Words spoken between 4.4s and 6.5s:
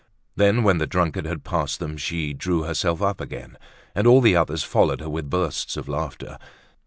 followed her with bursts of laughter.